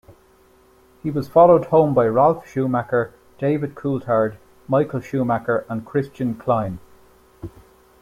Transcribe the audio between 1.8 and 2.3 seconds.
by